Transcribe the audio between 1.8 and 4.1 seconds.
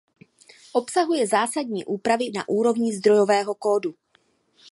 úpravy na úrovni zdrojového kódu.